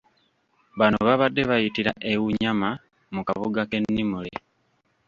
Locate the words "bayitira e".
1.49-2.13